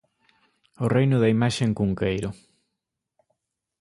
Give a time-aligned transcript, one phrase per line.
[0.83, 2.29] O reino da imaxe en Cunqueiro.